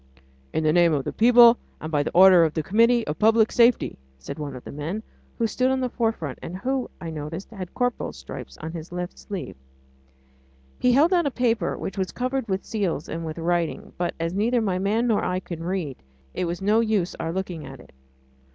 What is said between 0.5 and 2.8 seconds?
"In the name of the People and by the order of the